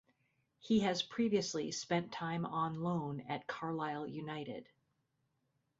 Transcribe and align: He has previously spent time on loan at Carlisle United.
He 0.57 0.79
has 0.79 1.03
previously 1.03 1.71
spent 1.71 2.11
time 2.11 2.43
on 2.43 2.81
loan 2.81 3.19
at 3.29 3.45
Carlisle 3.45 4.07
United. 4.07 4.67